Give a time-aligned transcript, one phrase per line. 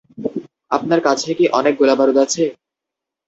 [0.71, 2.43] আপনার কাছে কি অনেক গোলাবারুদ আছে?